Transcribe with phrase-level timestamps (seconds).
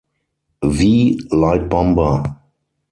[0.63, 2.23] V light bomber.